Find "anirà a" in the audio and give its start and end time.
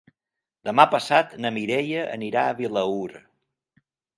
2.17-2.59